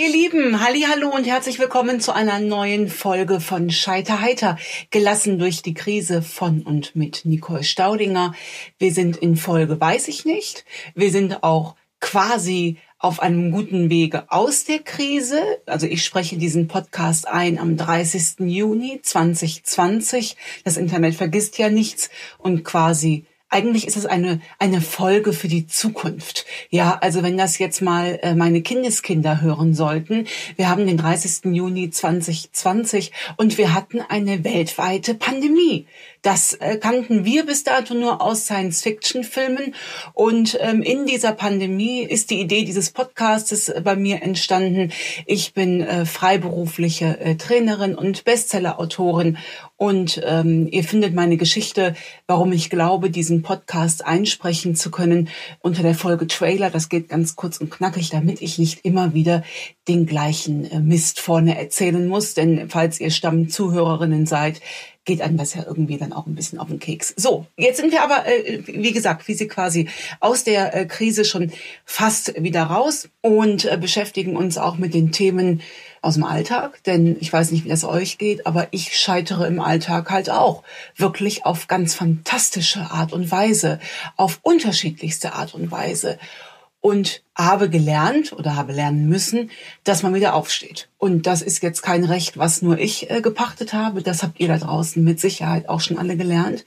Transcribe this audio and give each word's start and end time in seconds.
Ihr 0.00 0.08
Lieben, 0.08 0.64
halli, 0.64 0.86
hallo 0.88 1.14
und 1.14 1.26
herzlich 1.26 1.58
willkommen 1.58 2.00
zu 2.00 2.14
einer 2.14 2.38
neuen 2.38 2.88
Folge 2.88 3.38
von 3.38 3.68
Scheiter 3.68 4.22
heiter, 4.22 4.56
gelassen 4.90 5.38
durch 5.38 5.60
die 5.60 5.74
Krise 5.74 6.22
von 6.22 6.62
und 6.62 6.96
mit 6.96 7.26
Nicole 7.26 7.64
Staudinger. 7.64 8.32
Wir 8.78 8.94
sind 8.94 9.18
in 9.18 9.36
Folge 9.36 9.78
weiß 9.78 10.08
ich 10.08 10.24
nicht. 10.24 10.64
Wir 10.94 11.10
sind 11.10 11.42
auch 11.42 11.76
quasi 12.00 12.78
auf 12.98 13.20
einem 13.20 13.50
guten 13.50 13.90
Wege 13.90 14.24
aus 14.32 14.64
der 14.64 14.78
Krise. 14.78 15.42
Also 15.66 15.86
ich 15.86 16.02
spreche 16.02 16.38
diesen 16.38 16.66
Podcast 16.66 17.28
ein 17.28 17.58
am 17.58 17.76
30. 17.76 18.36
Juni 18.38 19.00
2020. 19.02 20.34
Das 20.64 20.78
Internet 20.78 21.14
vergisst 21.14 21.58
ja 21.58 21.68
nichts 21.68 22.08
und 22.38 22.64
quasi 22.64 23.26
eigentlich 23.50 23.86
ist 23.86 23.96
es 23.96 24.06
eine, 24.06 24.40
eine 24.58 24.80
Folge 24.80 25.32
für 25.32 25.48
die 25.48 25.66
Zukunft. 25.66 26.46
Ja, 26.70 26.98
also 27.00 27.22
wenn 27.22 27.36
das 27.36 27.58
jetzt 27.58 27.82
mal 27.82 28.18
äh, 28.22 28.34
meine 28.34 28.62
Kindeskinder 28.62 29.40
hören 29.40 29.74
sollten. 29.74 30.26
Wir 30.56 30.68
haben 30.68 30.86
den 30.86 30.96
30. 30.96 31.52
Juni 31.52 31.90
2020 31.90 33.12
und 33.36 33.58
wir 33.58 33.74
hatten 33.74 34.00
eine 34.00 34.44
weltweite 34.44 35.14
Pandemie. 35.14 35.86
Das 36.22 36.52
äh, 36.52 36.76
kannten 36.76 37.24
wir 37.24 37.46
bis 37.46 37.64
dato 37.64 37.94
nur 37.94 38.20
aus 38.20 38.44
Science-Fiction-Filmen. 38.44 39.74
Und 40.12 40.58
ähm, 40.60 40.82
in 40.82 41.06
dieser 41.06 41.32
Pandemie 41.32 42.02
ist 42.02 42.30
die 42.30 42.40
Idee 42.40 42.64
dieses 42.64 42.90
Podcastes 42.90 43.70
äh, 43.70 43.80
bei 43.82 43.96
mir 43.96 44.22
entstanden. 44.22 44.92
Ich 45.24 45.54
bin 45.54 45.80
äh, 45.80 46.04
freiberufliche 46.04 47.18
äh, 47.20 47.36
Trainerin 47.36 47.94
und 47.94 48.24
Bestseller-Autorin. 48.24 49.38
Und 49.76 50.20
ähm, 50.26 50.68
ihr 50.70 50.84
findet 50.84 51.14
meine 51.14 51.38
Geschichte, 51.38 51.94
warum 52.26 52.52
ich 52.52 52.68
glaube, 52.68 53.08
diesen 53.08 53.40
Podcast 53.40 54.04
einsprechen 54.04 54.76
zu 54.76 54.90
können, 54.90 55.30
unter 55.60 55.82
der 55.82 55.94
Folge 55.94 56.26
Trailer. 56.26 56.68
Das 56.68 56.90
geht 56.90 57.08
ganz 57.08 57.34
kurz 57.34 57.56
und 57.56 57.70
knackig, 57.70 58.10
damit 58.10 58.42
ich 58.42 58.58
nicht 58.58 58.84
immer 58.84 59.14
wieder 59.14 59.42
den 59.88 60.04
gleichen 60.04 60.70
äh, 60.70 60.80
Mist 60.80 61.18
vorne 61.18 61.58
erzählen 61.58 62.06
muss. 62.06 62.34
Denn 62.34 62.68
falls 62.68 63.00
ihr 63.00 63.10
Stammzuhörerinnen 63.10 64.26
seid, 64.26 64.60
geht 65.10 65.22
einem 65.22 65.36
das 65.36 65.54
ja 65.54 65.64
irgendwie 65.66 65.96
dann 65.96 66.12
auch 66.12 66.28
ein 66.28 66.36
bisschen 66.36 66.60
auf 66.60 66.68
den 66.68 66.78
Keks. 66.78 67.12
So, 67.16 67.44
jetzt 67.56 67.78
sind 67.78 67.90
wir 67.90 68.04
aber, 68.04 68.28
äh, 68.28 68.62
wie 68.64 68.92
gesagt, 68.92 69.26
wie 69.26 69.34
sie 69.34 69.48
quasi 69.48 69.88
aus 70.20 70.44
der 70.44 70.72
äh, 70.72 70.86
Krise 70.86 71.24
schon 71.24 71.50
fast 71.84 72.40
wieder 72.40 72.62
raus 72.62 73.08
und 73.20 73.64
äh, 73.64 73.76
beschäftigen 73.76 74.36
uns 74.36 74.56
auch 74.56 74.76
mit 74.76 74.94
den 74.94 75.10
Themen 75.10 75.62
aus 76.00 76.14
dem 76.14 76.22
Alltag, 76.22 76.80
denn 76.84 77.16
ich 77.18 77.32
weiß 77.32 77.50
nicht, 77.50 77.64
wie 77.64 77.68
das 77.68 77.82
euch 77.82 78.18
geht, 78.18 78.46
aber 78.46 78.68
ich 78.70 78.96
scheitere 78.96 79.48
im 79.48 79.58
Alltag 79.58 80.12
halt 80.12 80.30
auch 80.30 80.62
wirklich 80.94 81.44
auf 81.44 81.66
ganz 81.66 81.94
fantastische 81.94 82.92
Art 82.92 83.12
und 83.12 83.32
Weise, 83.32 83.80
auf 84.16 84.38
unterschiedlichste 84.42 85.32
Art 85.32 85.54
und 85.54 85.72
Weise 85.72 86.20
und 86.80 87.24
habe 87.44 87.70
gelernt 87.70 88.32
oder 88.32 88.56
habe 88.56 88.72
lernen 88.72 89.08
müssen, 89.08 89.50
dass 89.84 90.02
man 90.02 90.14
wieder 90.14 90.34
aufsteht. 90.34 90.88
Und 90.98 91.26
das 91.26 91.42
ist 91.42 91.62
jetzt 91.62 91.82
kein 91.82 92.04
Recht, 92.04 92.38
was 92.38 92.62
nur 92.62 92.78
ich 92.78 93.10
äh, 93.10 93.20
gepachtet 93.20 93.72
habe. 93.72 94.02
Das 94.02 94.22
habt 94.22 94.40
ihr 94.40 94.48
da 94.48 94.58
draußen 94.58 95.02
mit 95.02 95.20
Sicherheit 95.20 95.68
auch 95.68 95.80
schon 95.80 95.98
alle 95.98 96.16
gelernt 96.16 96.64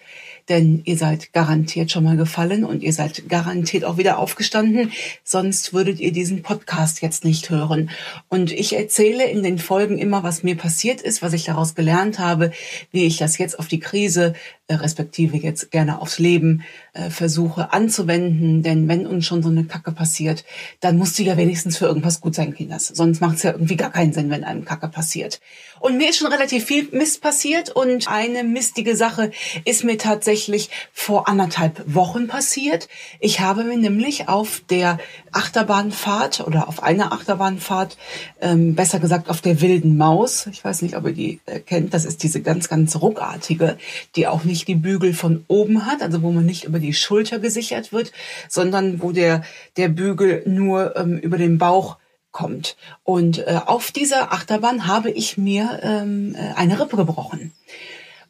denn 0.49 0.81
ihr 0.85 0.97
seid 0.97 1.31
garantiert 1.31 1.91
schon 1.91 2.03
mal 2.03 2.17
gefallen 2.17 2.65
und 2.65 2.83
ihr 2.83 2.93
seid 2.93 3.29
garantiert 3.29 3.85
auch 3.85 3.97
wieder 3.97 4.17
aufgestanden, 4.19 4.91
sonst 5.23 5.73
würdet 5.73 5.99
ihr 5.99 6.11
diesen 6.11 6.41
Podcast 6.41 7.01
jetzt 7.01 7.23
nicht 7.23 7.49
hören. 7.49 7.89
Und 8.27 8.51
ich 8.51 8.75
erzähle 8.75 9.25
in 9.25 9.43
den 9.43 9.57
Folgen 9.57 9.97
immer, 9.97 10.23
was 10.23 10.43
mir 10.43 10.57
passiert 10.57 11.01
ist, 11.01 11.21
was 11.21 11.33
ich 11.33 11.45
daraus 11.45 11.75
gelernt 11.75 12.19
habe, 12.19 12.51
wie 12.91 13.05
ich 13.05 13.17
das 13.17 13.37
jetzt 13.37 13.57
auf 13.57 13.67
die 13.67 13.79
Krise, 13.79 14.33
äh, 14.67 14.75
respektive 14.75 15.37
jetzt 15.37 15.71
gerne 15.71 16.01
aufs 16.01 16.19
Leben 16.19 16.63
äh, 16.93 17.09
versuche 17.09 17.71
anzuwenden. 17.71 18.63
Denn 18.63 18.87
wenn 18.87 19.07
uns 19.07 19.25
schon 19.25 19.43
so 19.43 19.49
eine 19.49 19.63
Kacke 19.63 19.91
passiert, 19.91 20.43
dann 20.79 20.97
musst 20.97 21.17
du 21.17 21.23
ja 21.23 21.37
wenigstens 21.37 21.77
für 21.77 21.85
irgendwas 21.85 22.21
gut 22.21 22.35
sein, 22.35 22.53
Kinders. 22.53 22.87
Sonst 22.87 23.21
macht 23.21 23.37
es 23.37 23.43
ja 23.43 23.51
irgendwie 23.51 23.75
gar 23.75 23.91
keinen 23.91 24.13
Sinn, 24.13 24.29
wenn 24.29 24.43
einem 24.43 24.65
Kacke 24.65 24.87
passiert. 24.87 25.39
Und 25.79 25.97
mir 25.97 26.09
ist 26.09 26.17
schon 26.17 26.31
relativ 26.31 26.63
viel 26.63 26.87
Mist 26.91 27.21
passiert 27.21 27.69
und 27.69 28.07
eine 28.07 28.45
mistige 28.45 28.95
Sache 28.95 29.31
ist 29.65 29.83
mir 29.83 29.97
tatsächlich 29.97 30.69
vor 30.93 31.27
anderthalb 31.27 31.83
Wochen 31.93 32.27
passiert. 32.27 32.87
Ich 33.19 33.41
habe 33.41 33.65
mir 33.65 33.77
nämlich 33.77 34.29
auf 34.29 34.61
der 34.69 34.97
Achterbahnfahrt 35.33 36.39
oder 36.47 36.69
auf 36.69 36.83
einer 36.83 37.11
Achterbahnfahrt, 37.11 37.97
ähm, 38.39 38.75
besser 38.75 38.99
gesagt 38.99 39.29
auf 39.29 39.41
der 39.41 39.59
wilden 39.59 39.97
Maus, 39.97 40.47
ich 40.47 40.63
weiß 40.63 40.83
nicht, 40.83 40.95
ob 40.95 41.05
ihr 41.07 41.13
die 41.13 41.39
äh, 41.47 41.59
kennt, 41.59 41.93
das 41.93 42.05
ist 42.05 42.23
diese 42.23 42.41
ganz, 42.41 42.69
ganz 42.69 42.95
ruckartige, 42.95 43.77
die 44.15 44.27
auch 44.27 44.45
nicht 44.45 44.67
die 44.69 44.75
Bügel 44.75 45.13
von 45.13 45.43
oben 45.47 45.85
hat, 45.85 46.01
also 46.01 46.21
wo 46.21 46.31
man 46.31 46.45
nicht 46.45 46.63
über 46.63 46.79
die 46.79 46.93
Schulter 46.93 47.39
gesichert 47.39 47.91
wird, 47.91 48.13
sondern 48.47 49.01
wo 49.01 49.11
der, 49.11 49.43
der 49.75 49.89
Bügel 49.89 50.42
nur 50.45 50.95
ähm, 50.95 51.17
über 51.17 51.37
den 51.37 51.57
Bauch 51.57 51.97
kommt. 52.31 52.75
Und 53.03 53.39
äh, 53.39 53.59
auf 53.65 53.91
dieser 53.91 54.33
Achterbahn 54.33 54.87
habe 54.87 55.11
ich 55.11 55.37
mir 55.37 55.79
ähm, 55.83 56.35
äh, 56.35 56.53
eine 56.55 56.79
Rippe 56.79 56.97
gebrochen. 56.97 57.53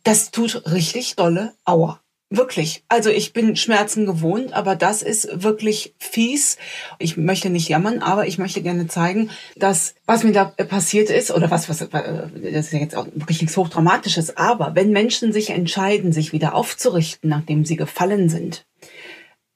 Das 0.03 0.31
tut 0.31 0.63
richtig 0.71 1.15
dolle 1.15 1.53
Aua. 1.65 1.99
Wirklich. 2.35 2.83
Also 2.87 3.11
ich 3.11 3.31
bin 3.31 3.55
Schmerzen 3.55 4.07
gewohnt, 4.07 4.53
aber 4.53 4.75
das 4.75 5.03
ist 5.03 5.43
wirklich 5.43 5.93
fies. 5.99 6.57
Ich 6.97 7.15
möchte 7.15 7.51
nicht 7.51 7.69
jammern, 7.69 7.99
aber 7.99 8.25
ich 8.25 8.39
möchte 8.39 8.63
gerne 8.63 8.87
zeigen, 8.87 9.29
dass 9.55 9.93
was 10.07 10.23
mir 10.23 10.31
da 10.31 10.45
passiert 10.45 11.11
ist 11.11 11.29
oder 11.29 11.51
was, 11.51 11.69
was, 11.69 11.81
äh, 11.81 11.89
das 11.91 12.65
ist 12.65 12.73
jetzt 12.73 12.95
auch 12.95 13.05
wirklich 13.13 13.39
nichts 13.39 13.55
Hochdramatisches, 13.55 14.35
aber 14.35 14.73
wenn 14.73 14.89
Menschen 14.89 15.31
sich 15.31 15.51
entscheiden, 15.51 16.11
sich 16.11 16.33
wieder 16.33 16.55
aufzurichten, 16.55 17.29
nachdem 17.29 17.65
sie 17.65 17.75
gefallen 17.75 18.29
sind, 18.29 18.65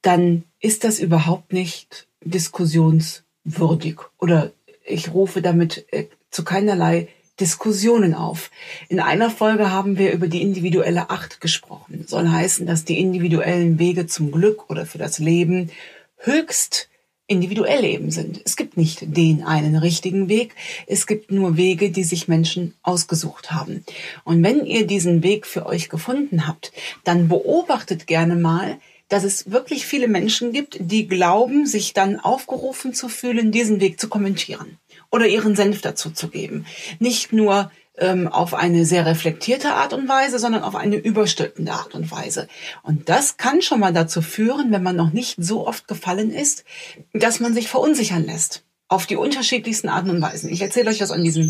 dann 0.04 0.44
ist 0.60 0.84
das 0.84 1.00
überhaupt 1.00 1.54
nicht 1.54 2.07
diskussions 2.30 3.24
würdig 3.44 4.00
oder 4.18 4.52
ich 4.86 5.14
rufe 5.14 5.42
damit 5.42 5.86
äh, 5.92 6.06
zu 6.32 6.44
keinerlei 6.44 7.08
Diskussionen 7.40 8.16
auf. 8.16 8.50
In 8.90 9.00
einer 9.00 9.30
Folge 9.30 9.72
haben 9.72 9.98
wir 9.98 10.12
über 10.12 10.28
die 10.28 10.42
individuelle 10.42 11.12
Acht 11.12 11.40
gesprochen. 11.40 12.06
Soll 12.08 12.30
heißen, 12.30 12.66
dass 12.66 12.84
die 12.84 13.00
individuellen 13.00 13.78
Wege 13.78 14.08
zum 14.08 14.32
Glück 14.32 14.70
oder 14.70 14.86
für 14.86 14.98
das 14.98 15.20
Leben 15.20 15.70
höchst 16.18 16.90
individuell 17.28 17.84
eben 17.84 18.10
sind. 18.10 18.42
Es 18.46 18.56
gibt 18.56 18.78
nicht 18.78 19.00
den 19.16 19.44
einen 19.44 19.76
richtigen 19.76 20.30
Weg. 20.30 20.56
Es 20.88 21.06
gibt 21.06 21.30
nur 21.30 21.58
Wege, 21.58 21.92
die 21.92 22.06
sich 22.06 22.28
Menschen 22.28 22.74
ausgesucht 22.82 23.52
haben. 23.52 23.84
Und 24.24 24.42
wenn 24.44 24.66
ihr 24.66 24.88
diesen 24.88 25.24
Weg 25.24 25.46
für 25.46 25.66
euch 25.66 25.90
gefunden 25.90 26.48
habt, 26.48 26.72
dann 27.04 27.28
beobachtet 27.28 28.08
gerne 28.08 28.36
mal, 28.36 28.80
dass 29.10 29.24
es 29.24 29.52
wirklich 29.52 29.86
viele 29.86 30.08
Menschen 30.08 30.52
gibt, 30.52 30.78
die 30.80 31.08
glauben, 31.08 31.66
sich 31.66 31.94
dann 31.94 32.20
aufgerufen 32.20 32.94
zu 32.94 33.10
fühlen, 33.10 33.52
diesen 33.52 33.80
Weg 33.80 34.00
zu 34.00 34.10
kommentieren 34.10 34.78
oder 35.12 35.28
ihren 35.28 35.56
Senf 35.56 35.82
dazu 35.82 36.12
zu 36.12 36.28
geben. 36.28 36.66
Nicht 37.00 37.32
nur 37.32 37.72
ähm, 37.98 38.28
auf 38.28 38.54
eine 38.54 38.86
sehr 38.86 39.06
reflektierte 39.06 39.74
Art 39.74 39.94
und 39.94 40.08
Weise, 40.08 40.40
sondern 40.40 40.64
auf 40.64 40.76
eine 40.76 40.98
überstülpende 40.98 41.72
Art 41.72 41.96
und 41.96 42.12
Weise. 42.12 42.48
Und 42.84 43.10
das 43.10 43.38
kann 43.38 43.62
schon 43.62 43.80
mal 43.80 43.94
dazu 43.94 44.22
führen, 44.22 44.72
wenn 44.72 44.84
man 44.84 44.96
noch 44.96 45.14
nicht 45.14 45.36
so 45.38 45.68
oft 45.68 45.88
gefallen 45.88 46.32
ist, 46.32 46.64
dass 47.14 47.40
man 47.40 47.54
sich 47.54 47.68
verunsichern 47.68 48.26
lässt. 48.26 48.64
Auf 48.90 49.06
die 49.06 49.18
unterschiedlichsten 49.18 49.90
Arten 49.90 50.10
und 50.10 50.22
Weisen. 50.22 50.50
Ich 50.50 50.62
erzähle 50.62 50.90
euch 50.90 51.00
das 51.00 51.12
an 51.12 51.24
diesem 51.24 51.50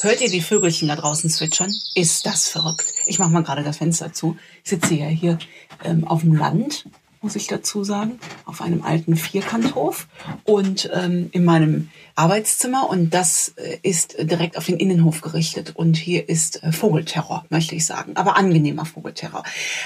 Hört 0.00 0.20
ihr 0.20 0.30
die 0.30 0.40
Vögelchen 0.40 0.88
da 0.88 0.96
draußen 0.96 1.28
zwitschern? 1.28 1.74
Ist 1.94 2.24
das 2.24 2.48
verrückt? 2.48 2.86
Ich 3.04 3.18
mache 3.18 3.30
mal 3.30 3.42
gerade 3.42 3.64
das 3.64 3.78
Fenster 3.78 4.12
zu. 4.12 4.36
Ich 4.62 4.70
sitze 4.70 4.94
ja 4.94 5.06
hier 5.06 5.38
ähm, 5.84 6.06
auf 6.06 6.20
dem 6.20 6.34
Land, 6.34 6.88
muss 7.20 7.34
ich 7.34 7.48
dazu 7.48 7.82
sagen, 7.82 8.20
auf 8.44 8.62
einem 8.62 8.82
alten 8.82 9.16
Vierkanthof 9.16 10.06
und 10.44 10.88
ähm, 10.94 11.30
in 11.32 11.44
meinem 11.44 11.90
Arbeitszimmer 12.14 12.88
und 12.88 13.12
das 13.12 13.54
äh, 13.56 13.78
ist 13.82 14.16
direkt 14.20 14.56
auf 14.56 14.66
den 14.66 14.76
Innenhof 14.76 15.20
gerichtet 15.20 15.74
und 15.74 15.96
hier 15.96 16.28
ist 16.28 16.62
äh, 16.62 16.70
Vogelterror, 16.70 17.44
möchte 17.50 17.74
ich 17.74 17.84
sagen, 17.84 18.16
aber 18.16 18.36
angenehmer 18.36 18.84
Vogelterror. 18.84 19.42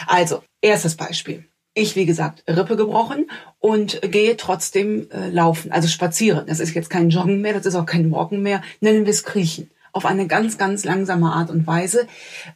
Also, 0.07 0.43
erstes 0.61 0.95
Beispiel. 0.95 1.49
Ich, 1.75 1.97
wie 1.97 2.05
gesagt, 2.05 2.45
Rippe 2.49 2.77
gebrochen 2.77 3.31
und 3.59 4.01
gehe 4.03 4.37
trotzdem 4.37 5.09
äh, 5.11 5.31
laufen, 5.31 5.73
also 5.73 5.89
spazieren. 5.89 6.47
Das 6.47 6.61
ist 6.61 6.75
jetzt 6.75 6.91
kein 6.91 7.09
Joggen 7.09 7.41
mehr, 7.41 7.55
das 7.55 7.67
ist 7.67 7.75
auch 7.75 7.87
kein 7.87 8.13
Walken 8.13 8.43
mehr, 8.43 8.63
nennen 8.81 9.07
wir 9.07 9.11
es 9.11 9.25
Kriechen 9.25 9.71
auf 9.93 10.07
eine 10.07 10.27
ganz, 10.27 10.57
ganz 10.57 10.85
langsame 10.85 11.33
Art 11.33 11.51
und 11.51 11.67
Weise. 11.67 12.07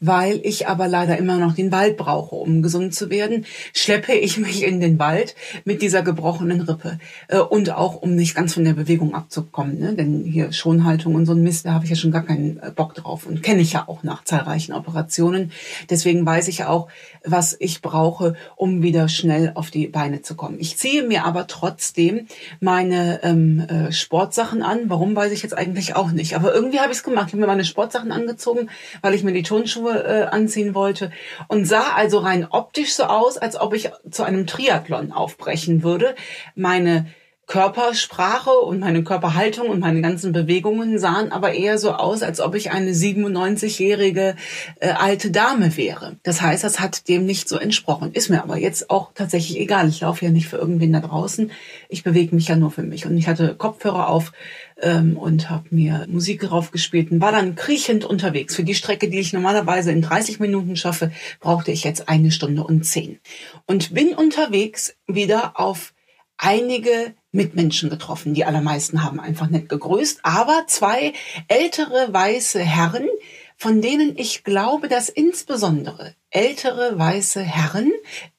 Weil 0.00 0.40
ich 0.42 0.68
aber 0.68 0.88
leider 0.88 1.18
immer 1.18 1.36
noch 1.36 1.54
den 1.54 1.70
Wald 1.70 1.96
brauche, 1.96 2.34
um 2.34 2.62
gesund 2.62 2.94
zu 2.94 3.10
werden, 3.10 3.44
schleppe 3.74 4.12
ich 4.12 4.38
mich 4.38 4.64
in 4.64 4.80
den 4.80 4.98
Wald 4.98 5.34
mit 5.64 5.82
dieser 5.82 6.02
gebrochenen 6.02 6.62
Rippe. 6.62 6.98
Äh, 7.28 7.38
und 7.38 7.70
auch, 7.70 8.00
um 8.02 8.14
nicht 8.14 8.34
ganz 8.34 8.54
von 8.54 8.64
der 8.64 8.72
Bewegung 8.72 9.14
abzukommen. 9.14 9.78
Ne? 9.78 9.94
Denn 9.94 10.24
hier 10.24 10.52
Schonhaltung 10.52 11.14
und 11.14 11.26
so 11.26 11.32
ein 11.32 11.42
Mist, 11.42 11.66
da 11.66 11.72
habe 11.72 11.84
ich 11.84 11.90
ja 11.90 11.96
schon 11.96 12.10
gar 12.10 12.24
keinen 12.24 12.58
äh, 12.58 12.70
Bock 12.74 12.94
drauf. 12.94 13.26
Und 13.26 13.42
kenne 13.42 13.60
ich 13.60 13.74
ja 13.74 13.84
auch 13.86 14.02
nach 14.02 14.24
zahlreichen 14.24 14.72
Operationen. 14.72 15.52
Deswegen 15.90 16.24
weiß 16.24 16.48
ich 16.48 16.58
ja 16.58 16.68
auch, 16.68 16.88
was 17.24 17.56
ich 17.58 17.82
brauche, 17.82 18.34
um 18.56 18.82
wieder 18.82 19.08
schnell 19.08 19.52
auf 19.54 19.70
die 19.70 19.88
Beine 19.88 20.22
zu 20.22 20.36
kommen. 20.36 20.56
Ich 20.58 20.78
ziehe 20.78 21.02
mir 21.02 21.24
aber 21.24 21.46
trotzdem 21.46 22.26
meine 22.60 23.20
ähm, 23.22 23.60
äh, 23.60 23.92
Sportsachen 23.92 24.62
an. 24.62 24.88
Warum 24.88 25.14
weiß 25.14 25.32
ich 25.32 25.42
jetzt 25.42 25.56
eigentlich 25.56 25.96
auch 25.96 26.12
nicht. 26.12 26.34
Aber 26.34 26.54
irgendwie 26.54 26.80
habe 26.80 26.92
ich 26.92 26.98
es 26.98 27.04
gemacht 27.04 27.25
gemacht. 27.26 27.28
Ich 27.28 27.32
habe 27.32 27.40
mir 27.40 27.46
meine 27.46 27.64
Sportsachen 27.64 28.12
angezogen, 28.12 28.70
weil 29.02 29.14
ich 29.14 29.22
mir 29.22 29.32
die 29.32 29.42
Turnschuhe 29.42 30.04
äh, 30.04 30.24
anziehen 30.24 30.74
wollte 30.74 31.10
und 31.48 31.66
sah 31.66 31.94
also 31.94 32.18
rein 32.18 32.46
optisch 32.48 32.94
so 32.94 33.04
aus, 33.04 33.38
als 33.38 33.58
ob 33.58 33.74
ich 33.74 33.90
zu 34.10 34.22
einem 34.22 34.46
Triathlon 34.46 35.12
aufbrechen 35.12 35.82
würde. 35.82 36.14
Meine 36.54 37.06
Körpersprache 37.46 38.50
und 38.50 38.80
meine 38.80 39.04
Körperhaltung 39.04 39.68
und 39.68 39.78
meine 39.78 40.02
ganzen 40.02 40.32
Bewegungen 40.32 40.98
sahen 40.98 41.30
aber 41.30 41.52
eher 41.52 41.78
so 41.78 41.92
aus, 41.92 42.22
als 42.22 42.40
ob 42.40 42.56
ich 42.56 42.72
eine 42.72 42.90
97-jährige 42.90 44.34
äh, 44.80 44.88
alte 44.88 45.30
Dame 45.30 45.76
wäre. 45.76 46.16
Das 46.24 46.42
heißt, 46.42 46.64
das 46.64 46.80
hat 46.80 47.08
dem 47.08 47.24
nicht 47.24 47.48
so 47.48 47.56
entsprochen. 47.56 48.12
Ist 48.12 48.30
mir 48.30 48.42
aber 48.42 48.56
jetzt 48.56 48.90
auch 48.90 49.12
tatsächlich 49.14 49.60
egal. 49.60 49.88
Ich 49.88 50.00
laufe 50.00 50.24
ja 50.24 50.32
nicht 50.32 50.48
für 50.48 50.56
irgendwen 50.56 50.92
da 50.92 50.98
draußen. 50.98 51.52
Ich 51.88 52.02
bewege 52.02 52.34
mich 52.34 52.48
ja 52.48 52.56
nur 52.56 52.72
für 52.72 52.82
mich. 52.82 53.06
Und 53.06 53.16
ich 53.16 53.28
hatte 53.28 53.54
Kopfhörer 53.54 54.08
auf 54.08 54.32
ähm, 54.82 55.16
und 55.16 55.48
habe 55.48 55.66
mir 55.70 56.04
Musik 56.08 56.40
drauf 56.40 56.72
gespielt 56.72 57.12
und 57.12 57.20
war 57.20 57.30
dann 57.30 57.54
kriechend 57.54 58.04
unterwegs. 58.04 58.56
Für 58.56 58.64
die 58.64 58.74
Strecke, 58.74 59.08
die 59.08 59.20
ich 59.20 59.32
normalerweise 59.32 59.92
in 59.92 60.02
30 60.02 60.40
Minuten 60.40 60.74
schaffe, 60.74 61.12
brauchte 61.38 61.70
ich 61.70 61.84
jetzt 61.84 62.08
eine 62.08 62.32
Stunde 62.32 62.64
und 62.64 62.82
zehn. 62.84 63.20
Und 63.66 63.94
bin 63.94 64.14
unterwegs 64.14 64.96
wieder 65.06 65.60
auf 65.60 65.92
einige 66.38 67.14
Mitmenschen 67.36 67.90
getroffen. 67.90 68.34
Die 68.34 68.44
allermeisten 68.44 69.04
haben 69.04 69.20
einfach 69.20 69.48
nett 69.48 69.68
gegrüßt, 69.68 70.20
aber 70.22 70.64
zwei 70.66 71.12
ältere 71.46 72.08
weiße 72.12 72.60
Herren, 72.60 73.06
von 73.56 73.80
denen 73.80 74.18
ich 74.18 74.44
glaube, 74.44 74.88
dass 74.88 75.08
insbesondere 75.08 76.14
ältere 76.30 76.98
weiße 76.98 77.40
Herren 77.40 77.92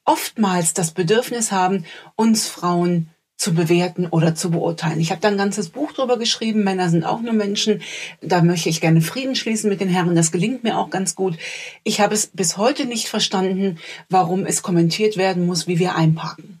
oftmals 0.04 0.74
das 0.74 0.92
Bedürfnis 0.92 1.50
haben, 1.50 1.84
uns 2.14 2.46
Frauen 2.46 3.08
zu 3.36 3.54
bewerten 3.54 4.06
oder 4.08 4.34
zu 4.34 4.50
beurteilen. 4.50 5.00
Ich 5.00 5.12
habe 5.12 5.20
da 5.20 5.28
ein 5.28 5.38
ganzes 5.38 5.68
Buch 5.68 5.92
drüber 5.92 6.18
geschrieben. 6.18 6.64
Männer 6.64 6.90
sind 6.90 7.04
auch 7.04 7.20
nur 7.20 7.32
Menschen. 7.32 7.82
Da 8.20 8.42
möchte 8.42 8.68
ich 8.68 8.80
gerne 8.80 9.00
Frieden 9.00 9.36
schließen 9.36 9.70
mit 9.70 9.80
den 9.80 9.88
Herren. 9.88 10.16
Das 10.16 10.32
gelingt 10.32 10.64
mir 10.64 10.76
auch 10.76 10.90
ganz 10.90 11.14
gut. 11.14 11.38
Ich 11.84 12.00
habe 12.00 12.14
es 12.14 12.26
bis 12.26 12.56
heute 12.56 12.84
nicht 12.84 13.08
verstanden, 13.08 13.78
warum 14.08 14.44
es 14.44 14.62
kommentiert 14.62 15.16
werden 15.16 15.46
muss, 15.46 15.68
wie 15.68 15.78
wir 15.78 15.94
einparken 15.94 16.57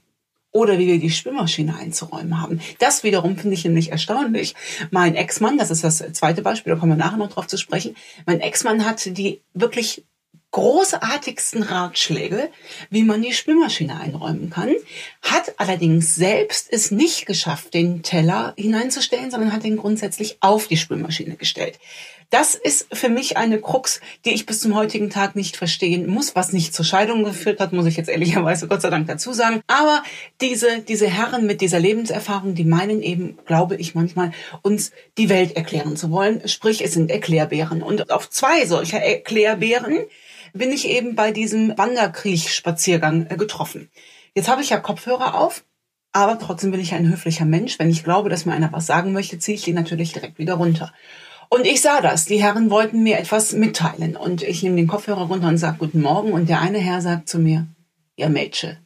oder 0.58 0.78
wie 0.78 0.88
wir 0.88 0.98
die 0.98 1.10
Spülmaschine 1.10 1.76
einzuräumen 1.76 2.40
haben. 2.40 2.60
Das 2.80 3.04
wiederum 3.04 3.36
finde 3.36 3.54
ich 3.54 3.64
nämlich 3.64 3.92
erstaunlich. 3.92 4.54
Mein 4.90 5.14
Ex-Mann, 5.14 5.56
das 5.56 5.70
ist 5.70 5.84
das 5.84 6.04
zweite 6.12 6.42
Beispiel, 6.42 6.72
da 6.72 6.78
kommen 6.78 6.92
wir 6.92 6.96
nachher 6.96 7.16
noch 7.16 7.30
drauf 7.30 7.46
zu 7.46 7.56
sprechen. 7.56 7.94
Mein 8.26 8.40
Ex-Mann 8.40 8.84
hat 8.84 9.16
die 9.16 9.40
wirklich 9.54 10.04
großartigsten 10.50 11.62
Ratschläge, 11.62 12.50
wie 12.90 13.04
man 13.04 13.22
die 13.22 13.34
Spülmaschine 13.34 14.00
einräumen 14.00 14.50
kann, 14.50 14.74
hat 15.22 15.54
allerdings 15.58 16.14
selbst 16.14 16.68
es 16.72 16.90
nicht 16.90 17.26
geschafft, 17.26 17.74
den 17.74 18.02
Teller 18.02 18.54
hineinzustellen, 18.56 19.30
sondern 19.30 19.52
hat 19.52 19.64
ihn 19.64 19.76
grundsätzlich 19.76 20.38
auf 20.40 20.66
die 20.66 20.78
Spülmaschine 20.78 21.36
gestellt. 21.36 21.78
Das 22.30 22.54
ist 22.54 22.94
für 22.94 23.08
mich 23.08 23.38
eine 23.38 23.58
Krux, 23.58 24.00
die 24.26 24.34
ich 24.34 24.44
bis 24.44 24.60
zum 24.60 24.74
heutigen 24.74 25.08
Tag 25.08 25.34
nicht 25.34 25.56
verstehen 25.56 26.06
muss, 26.06 26.36
was 26.36 26.52
nicht 26.52 26.74
zur 26.74 26.84
Scheidung 26.84 27.24
geführt 27.24 27.58
hat, 27.58 27.72
muss 27.72 27.86
ich 27.86 27.96
jetzt 27.96 28.10
ehrlicherweise 28.10 28.68
Gott 28.68 28.82
sei 28.82 28.90
Dank 28.90 29.06
dazu 29.06 29.32
sagen. 29.32 29.62
Aber 29.66 30.02
diese, 30.42 30.80
diese 30.80 31.08
Herren 31.08 31.46
mit 31.46 31.62
dieser 31.62 31.78
Lebenserfahrung, 31.78 32.54
die 32.54 32.64
meinen 32.64 33.02
eben, 33.02 33.38
glaube 33.46 33.76
ich 33.76 33.94
manchmal, 33.94 34.32
uns 34.60 34.92
die 35.16 35.30
Welt 35.30 35.56
erklären 35.56 35.96
zu 35.96 36.10
wollen. 36.10 36.46
Sprich, 36.46 36.84
es 36.84 36.92
sind 36.92 37.10
Erklärbären. 37.10 37.82
Und 37.82 38.10
auf 38.10 38.28
zwei 38.28 38.66
solcher 38.66 39.00
Erklärbären 39.00 40.04
bin 40.52 40.70
ich 40.70 40.86
eben 40.86 41.14
bei 41.14 41.32
diesem 41.32 41.78
Wanderkriechspaziergang 41.78 43.28
äh, 43.30 43.36
getroffen. 43.36 43.90
Jetzt 44.34 44.48
habe 44.48 44.60
ich 44.60 44.68
ja 44.68 44.78
Kopfhörer 44.78 45.34
auf. 45.34 45.64
Aber 46.12 46.38
trotzdem 46.38 46.70
bin 46.70 46.80
ich 46.80 46.94
ein 46.94 47.10
höflicher 47.10 47.44
Mensch. 47.44 47.78
Wenn 47.78 47.90
ich 47.90 48.04
glaube, 48.04 48.28
dass 48.28 48.44
mir 48.44 48.54
einer 48.54 48.72
was 48.72 48.86
sagen 48.86 49.12
möchte, 49.12 49.38
ziehe 49.38 49.56
ich 49.56 49.62
die 49.62 49.72
natürlich 49.72 50.12
direkt 50.12 50.38
wieder 50.38 50.54
runter. 50.54 50.92
Und 51.50 51.66
ich 51.66 51.80
sah 51.80 52.00
das. 52.00 52.26
Die 52.26 52.42
Herren 52.42 52.70
wollten 52.70 53.02
mir 53.02 53.18
etwas 53.18 53.52
mitteilen. 53.52 54.16
Und 54.16 54.42
ich 54.42 54.62
nehme 54.62 54.76
den 54.76 54.86
Kopfhörer 54.86 55.26
runter 55.26 55.48
und 55.48 55.58
sage 55.58 55.78
Guten 55.78 56.02
Morgen. 56.02 56.32
Und 56.32 56.48
der 56.48 56.60
eine 56.60 56.78
Herr 56.78 57.00
sagt 57.00 57.28
zu 57.28 57.38
mir, 57.38 57.66
ja 58.16 58.28
Mädchen, 58.28 58.78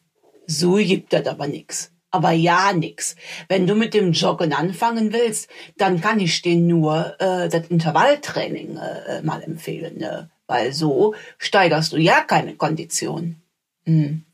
so 0.47 0.75
gibt 0.75 1.13
das 1.13 1.27
aber 1.27 1.47
nix. 1.47 1.91
Aber 2.11 2.31
ja, 2.31 2.73
nix. 2.75 3.17
Wenn 3.49 3.67
du 3.67 3.75
mit 3.75 3.95
dem 3.95 4.13
Joggen 4.13 4.53
anfangen 4.53 5.13
willst, 5.13 5.49
dann 5.79 6.01
kann 6.01 6.21
ich 6.21 6.43
dir 6.43 6.57
nur 6.57 7.17
äh, 7.19 7.49
das 7.49 7.69
Intervalltraining 7.69 8.77
äh, 8.77 9.23
mal 9.23 9.43
empfehlen. 9.43 9.99
Ne? 9.99 10.31
Weil 10.47 10.73
so 10.73 11.15
steigerst 11.39 11.93
du 11.93 11.97
ja 11.97 12.21
keine 12.21 12.55
Kondition. 12.55 13.37
Hm. 13.85 14.25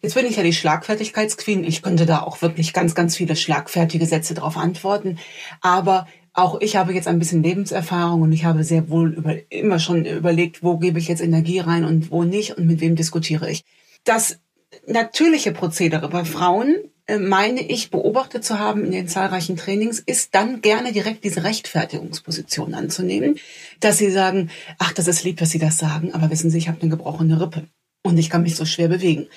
Jetzt 0.00 0.14
bin 0.14 0.26
ich 0.26 0.36
ja 0.36 0.42
die 0.42 0.52
Schlagfertigkeitsqueen. 0.52 1.62
Ich 1.62 1.82
könnte 1.82 2.06
da 2.06 2.22
auch 2.22 2.42
wirklich 2.42 2.72
ganz, 2.72 2.96
ganz 2.96 3.16
viele 3.16 3.36
schlagfertige 3.36 4.06
Sätze 4.06 4.34
drauf 4.34 4.56
antworten. 4.56 5.18
Aber 5.60 6.08
auch 6.34 6.60
ich 6.60 6.76
habe 6.76 6.94
jetzt 6.94 7.08
ein 7.08 7.18
bisschen 7.18 7.42
Lebenserfahrung 7.42 8.22
und 8.22 8.32
ich 8.32 8.44
habe 8.44 8.64
sehr 8.64 8.88
wohl 8.88 9.12
über, 9.14 9.34
immer 9.50 9.78
schon 9.78 10.06
überlegt, 10.06 10.62
wo 10.62 10.78
gebe 10.78 10.98
ich 10.98 11.08
jetzt 11.08 11.22
Energie 11.22 11.58
rein 11.58 11.84
und 11.84 12.10
wo 12.10 12.24
nicht 12.24 12.56
und 12.56 12.66
mit 12.66 12.80
wem 12.80 12.96
diskutiere 12.96 13.50
ich. 13.50 13.64
Das 14.04 14.38
natürliche 14.86 15.52
Prozedere 15.52 16.08
bei 16.08 16.24
Frauen, 16.24 16.76
äh, 17.06 17.18
meine 17.18 17.60
ich, 17.60 17.90
beobachtet 17.90 18.44
zu 18.44 18.58
haben 18.58 18.84
in 18.84 18.92
den 18.92 19.08
zahlreichen 19.08 19.56
Trainings, 19.56 19.98
ist 19.98 20.34
dann 20.34 20.62
gerne 20.62 20.92
direkt 20.92 21.24
diese 21.24 21.44
Rechtfertigungsposition 21.44 22.74
anzunehmen, 22.74 23.38
dass 23.80 23.98
sie 23.98 24.10
sagen, 24.10 24.50
ach, 24.78 24.92
das 24.92 25.08
ist 25.08 25.24
lieb, 25.24 25.38
dass 25.38 25.50
Sie 25.50 25.58
das 25.58 25.78
sagen, 25.78 26.14
aber 26.14 26.30
wissen 26.30 26.50
Sie, 26.50 26.58
ich 26.58 26.68
habe 26.68 26.80
eine 26.80 26.90
gebrochene 26.90 27.40
Rippe 27.40 27.66
und 28.02 28.18
ich 28.18 28.30
kann 28.30 28.42
mich 28.42 28.56
so 28.56 28.64
schwer 28.64 28.88
bewegen. 28.88 29.28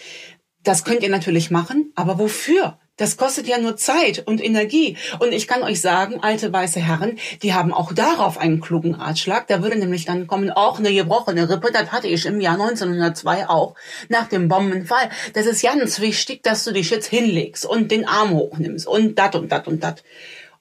Das 0.65 0.83
könnt 0.83 1.03
ihr 1.03 1.09
natürlich 1.09 1.51
machen, 1.51 1.91
aber 1.95 2.19
wofür? 2.19 2.77
Das 2.97 3.17
kostet 3.17 3.47
ja 3.47 3.59
nur 3.59 3.75
Zeit 3.75 4.23
und 4.25 4.44
Energie. 4.44 4.97
Und 5.19 5.33
ich 5.33 5.47
kann 5.47 5.63
euch 5.63 5.79
sagen, 5.79 6.21
alte 6.21 6.51
weiße 6.51 6.79
Herren, 6.79 7.19
die 7.44 7.53
haben 7.53 7.73
auch 7.73 7.94
darauf 7.94 8.38
einen 8.38 8.62
klugen 8.62 8.95
Ratschlag. 8.95 9.47
Da 9.47 9.62
würde 9.62 9.77
nämlich 9.77 10.06
dann 10.06 10.27
kommen, 10.27 10.50
auch 10.50 10.79
eine 10.79 10.94
gebrochene 10.94 11.50
Rippe, 11.50 11.71
das 11.71 11.91
hatte 11.91 12.07
ich 12.07 12.25
im 12.25 12.39
Jahr 12.39 12.53
1902 12.53 13.47
auch, 13.47 13.75
nach 14.09 14.27
dem 14.27 14.47
Bombenfall. 14.47 15.09
Das 15.33 15.45
ist 15.45 15.62
ganz 15.62 16.00
wichtig, 16.00 16.41
dass 16.41 16.63
du 16.63 16.71
dich 16.71 16.89
jetzt 16.89 17.07
hinlegst 17.07 17.65
und 17.65 17.91
den 17.91 18.07
Arm 18.07 18.31
hochnimmst 18.31 18.88
und 18.88 19.19
dat 19.19 19.35
und 19.35 19.51
dat 19.51 19.68
und 19.68 19.83
dat. 19.83 20.03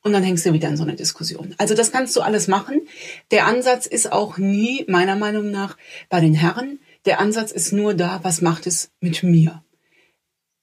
Und 0.02 0.12
dann 0.12 0.22
hängst 0.22 0.44
du 0.44 0.52
wieder 0.52 0.68
in 0.68 0.76
so 0.76 0.82
eine 0.82 0.96
Diskussion. 0.96 1.54
Also 1.56 1.74
das 1.74 1.92
kannst 1.92 2.14
du 2.14 2.20
alles 2.20 2.46
machen. 2.46 2.82
Der 3.30 3.46
Ansatz 3.46 3.86
ist 3.86 4.12
auch 4.12 4.36
nie, 4.36 4.84
meiner 4.86 5.16
Meinung 5.16 5.50
nach, 5.50 5.78
bei 6.10 6.20
den 6.20 6.34
Herren. 6.34 6.78
Der 7.06 7.20
Ansatz 7.20 7.52
ist 7.52 7.72
nur 7.72 7.94
da, 7.94 8.20
was 8.22 8.42
macht 8.42 8.66
es 8.66 8.90
mit 9.00 9.22
mir? 9.22 9.63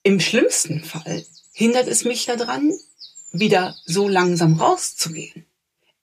Im 0.03 0.19
schlimmsten 0.19 0.83
Fall 0.83 1.24
hindert 1.53 1.88
es 1.88 2.06
mich 2.06 2.25
daran, 2.25 2.71
wieder 3.31 3.75
so 3.86 4.07
langsam 4.07 4.56
rauszugehen. 4.56 5.45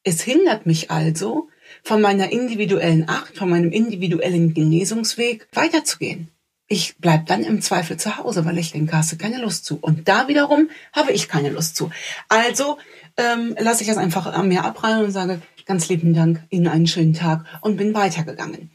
Es 0.05 0.23
hindert 0.23 0.67
mich 0.67 0.91
also, 0.91 1.49
von 1.83 2.01
meiner 2.01 2.31
individuellen 2.31 3.09
Acht, 3.09 3.37
von 3.37 3.51
meinem 3.51 3.73
individuellen 3.73 4.55
Genesungsweg 4.55 5.49
weiterzugehen. 5.53 6.29
Ich 6.69 6.97
bleib 6.99 7.27
dann 7.27 7.45
im 7.45 7.61
Zweifel 7.61 7.97
zu 7.97 8.19
Hause, 8.19 8.45
weil 8.45 8.59
ich 8.59 8.73
denke, 8.73 8.97
hast 8.97 9.19
keine 9.19 9.41
Lust 9.41 9.65
zu. 9.65 9.79
Und 9.81 10.07
da 10.07 10.29
wiederum 10.29 10.69
habe 10.93 11.13
ich 11.13 11.29
keine 11.29 11.51
Lust 11.51 11.77
zu. 11.77 11.91
Also 12.29 12.79
ähm, 13.17 13.57
lasse 13.59 13.83
ich 13.83 13.89
das 13.89 13.97
einfach 13.97 14.27
an 14.27 14.49
mir 14.49 14.65
abprallen 14.65 15.07
und 15.07 15.11
sage, 15.11 15.41
ganz 15.67 15.89
lieben 15.89 16.15
Dank, 16.15 16.43
Ihnen 16.51 16.69
einen 16.69 16.87
schönen 16.87 17.15
Tag 17.15 17.45
und 17.63 17.79
bin 17.79 17.95
weitergegangen. 17.95 18.71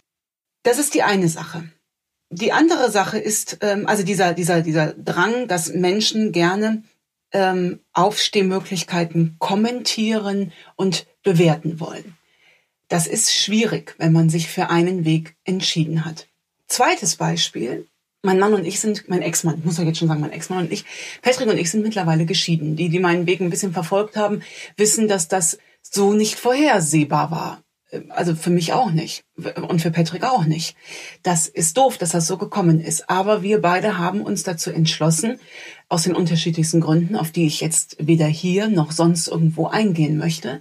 Das 0.63 0.79
ist 0.79 0.93
die 0.95 1.03
eine 1.03 1.29
Sache. 1.29 1.63
Die 2.35 2.51
andere 2.51 2.89
Sache 2.89 3.19
ist, 3.19 3.59
ähm, 3.61 3.87
also 3.87 4.03
dieser, 4.03 4.33
dieser, 4.33 4.61
dieser 4.61 4.93
Drang, 4.93 5.47
dass 5.47 5.71
Menschen 5.71 6.31
gerne 6.31 6.83
ähm, 7.31 7.79
Aufstehmöglichkeiten 7.93 9.35
kommentieren 9.37 10.51
und 10.75 11.05
bewerten 11.21 11.79
wollen. 11.79 12.15
Das 12.87 13.05
ist 13.05 13.33
schwierig, 13.35 13.95
wenn 13.99 14.13
man 14.13 14.29
sich 14.29 14.47
für 14.47 14.69
einen 14.71 15.05
Weg 15.05 15.35
entschieden 15.43 16.05
hat. 16.05 16.27
Zweites 16.67 17.17
Beispiel. 17.17 17.87
Mein 18.23 18.39
Mann 18.39 18.53
und 18.53 18.65
ich 18.65 18.79
sind, 18.79 19.09
mein 19.09 19.21
Ex-Mann, 19.21 19.61
muss 19.63 19.77
ich 19.77 19.85
jetzt 19.85 19.99
schon 19.99 20.07
sagen, 20.07 20.21
mein 20.21 20.31
Ex-Mann 20.31 20.65
und 20.65 20.71
ich, 20.71 20.85
Patrick 21.21 21.49
und 21.49 21.57
ich 21.57 21.69
sind 21.69 21.83
mittlerweile 21.83 22.25
geschieden. 22.25 22.75
Die, 22.75 22.89
die 22.89 22.99
meinen 22.99 23.27
Weg 23.27 23.41
ein 23.41 23.49
bisschen 23.49 23.73
verfolgt 23.73 24.15
haben, 24.15 24.41
wissen, 24.75 25.07
dass 25.07 25.27
das 25.27 25.59
so 25.81 26.13
nicht 26.13 26.39
vorhersehbar 26.39 27.29
war 27.29 27.63
also 28.09 28.35
für 28.35 28.49
mich 28.49 28.73
auch 28.73 28.91
nicht 28.91 29.23
und 29.67 29.81
für 29.81 29.91
Patrick 29.91 30.23
auch 30.23 30.45
nicht. 30.45 30.75
Das 31.21 31.47
ist 31.47 31.77
doof, 31.77 31.97
dass 31.97 32.11
das 32.11 32.27
so 32.27 32.37
gekommen 32.37 32.79
ist. 32.79 33.09
Aber 33.09 33.41
wir 33.41 33.61
beide 33.61 33.97
haben 33.97 34.21
uns 34.21 34.43
dazu 34.43 34.71
entschlossen, 34.71 35.39
aus 35.89 36.03
den 36.03 36.15
unterschiedlichsten 36.15 36.81
Gründen, 36.81 37.15
auf 37.15 37.31
die 37.31 37.45
ich 37.45 37.61
jetzt 37.61 37.97
weder 37.99 38.25
hier 38.25 38.67
noch 38.67 38.91
sonst 38.91 39.27
irgendwo 39.27 39.67
eingehen 39.67 40.17
möchte. 40.17 40.59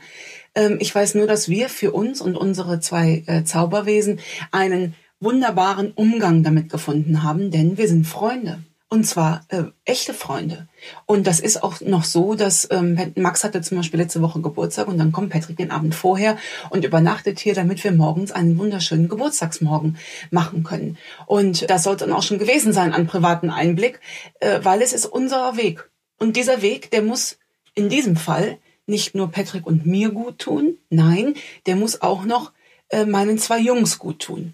Ähm, 0.55 0.77
ich 0.81 0.95
weiß 0.95 1.15
nur, 1.15 1.27
dass 1.27 1.49
wir 1.49 1.69
für 1.69 1.93
uns 1.93 2.21
und 2.21 2.37
unsere 2.37 2.81
zwei 2.81 3.23
äh, 3.27 3.45
Zauberwesen 3.45 4.21
einen 4.51 4.95
wunderbaren 5.21 5.93
Umgang 5.93 6.43
damit 6.43 6.69
gefunden 6.71 7.23
haben, 7.23 7.51
denn 7.51 7.79
wir 7.79 7.89
sind 7.89 8.07
Freunde. 8.07 8.63
Und 8.93 9.05
zwar 9.05 9.41
äh, 9.49 9.63
echte 9.87 10.13
Freunde. 10.13 10.69
Und 11.07 11.27
das 11.27 11.41
ist 11.41 11.63
auch 11.63 11.81
noch 11.81 12.05
so, 12.05 12.35
dass 12.35 12.69
ähm, 12.71 13.15
Max 13.17 13.43
hatte 13.43 13.63
zum 13.63 13.79
Beispiel 13.79 13.99
letzte 13.99 14.21
Woche 14.21 14.43
Geburtstag 14.43 14.87
und 14.87 14.99
dann 14.99 15.13
kommt 15.13 15.31
Patrick 15.31 15.57
den 15.57 15.71
Abend 15.71 15.95
vorher 15.95 16.37
und 16.69 16.85
übernachtet 16.85 17.41
hier, 17.41 17.55
damit 17.55 17.83
wir 17.85 17.93
morgens 17.93 18.33
einen 18.33 18.59
wunderschönen 18.59 19.09
Geburtstagsmorgen 19.09 19.97
machen 20.31 20.63
können. 20.63 20.99
Und 21.25 21.71
das 21.71 21.85
sollte 21.85 22.05
dann 22.05 22.15
auch 22.15 22.23
schon 22.23 22.39
gewesen 22.39 22.75
sein 22.75 22.93
an 22.93 23.07
privaten 23.07 23.49
Einblick, 23.49 23.99
äh, 24.41 24.61
weil 24.63 24.83
es 24.83 24.93
ist 24.93 25.07
unser 25.07 25.57
Weg. 25.57 25.91
Und 26.19 26.37
dieser 26.37 26.61
Weg, 26.61 26.91
der 26.91 27.01
muss 27.01 27.39
in 27.75 27.89
diesem 27.89 28.17
Fall 28.17 28.59
nicht 28.85 29.15
nur 29.15 29.31
Patrick 29.31 29.67
und 29.67 29.87
mir 29.87 30.11
gut 30.11 30.39
tun, 30.39 30.77
nein, 30.91 31.33
der 31.65 31.77
muss 31.77 32.03
auch 32.03 32.27
noch 32.27 32.53
äh, 32.91 33.07
meinen 33.07 33.39
zwei 33.39 33.59
Jungs 33.59 33.99
gut 33.99 34.19
tun. 34.19 34.53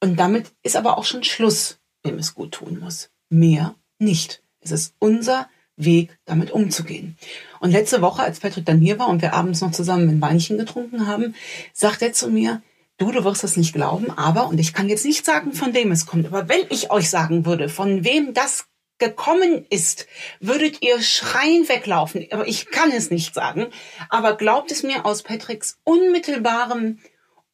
Und 0.00 0.18
damit 0.18 0.50
ist 0.64 0.74
aber 0.74 0.98
auch 0.98 1.04
schon 1.04 1.22
Schluss, 1.22 1.78
wem 2.02 2.18
es 2.18 2.34
gut 2.34 2.50
tun 2.50 2.80
muss 2.80 3.09
mehr 3.30 3.74
nicht. 3.98 4.42
Es 4.60 4.70
ist 4.70 4.94
unser 4.98 5.48
Weg, 5.76 6.18
damit 6.26 6.50
umzugehen. 6.50 7.16
Und 7.60 7.70
letzte 7.70 8.02
Woche, 8.02 8.22
als 8.22 8.40
Patrick 8.40 8.66
dann 8.66 8.80
hier 8.80 8.98
war 8.98 9.08
und 9.08 9.22
wir 9.22 9.32
abends 9.32 9.62
noch 9.62 9.72
zusammen 9.72 10.08
ein 10.10 10.20
Weinchen 10.20 10.58
getrunken 10.58 11.06
haben, 11.06 11.34
sagt 11.72 12.02
er 12.02 12.12
zu 12.12 12.28
mir, 12.28 12.62
du, 12.98 13.10
du 13.10 13.24
wirst 13.24 13.44
es 13.44 13.56
nicht 13.56 13.72
glauben, 13.72 14.10
aber, 14.10 14.48
und 14.48 14.58
ich 14.58 14.74
kann 14.74 14.90
jetzt 14.90 15.06
nicht 15.06 15.24
sagen, 15.24 15.52
von 15.52 15.72
wem 15.72 15.90
es 15.90 16.04
kommt, 16.04 16.26
aber 16.26 16.50
wenn 16.50 16.66
ich 16.68 16.90
euch 16.90 17.08
sagen 17.08 17.46
würde, 17.46 17.70
von 17.70 18.04
wem 18.04 18.34
das 18.34 18.66
gekommen 19.00 19.66
ist, 19.70 20.06
würdet 20.38 20.82
ihr 20.82 21.02
schreien 21.02 21.68
weglaufen. 21.68 22.28
Aber 22.30 22.46
ich 22.46 22.70
kann 22.70 22.92
es 22.92 23.10
nicht 23.10 23.34
sagen. 23.34 23.68
Aber 24.08 24.36
glaubt 24.36 24.70
es 24.70 24.84
mir 24.84 25.04
aus 25.04 25.22
Patricks 25.22 25.78
unmittelbarem 25.84 26.98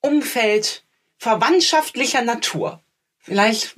Umfeld 0.00 0.84
verwandtschaftlicher 1.16 2.22
Natur. 2.22 2.82
Vielleicht, 3.20 3.76